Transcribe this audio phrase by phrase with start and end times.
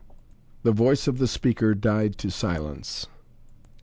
[0.63, 3.05] The voice of the speaker died to silence.